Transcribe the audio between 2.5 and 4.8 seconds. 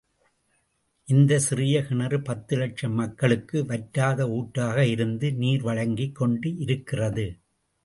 இலட்சம் மக்களுக்கு, வற்றாத ஊற்றாக